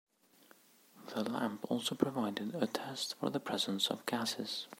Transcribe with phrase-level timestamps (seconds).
[1.13, 4.65] The lamp also provided a test for the presence of gases.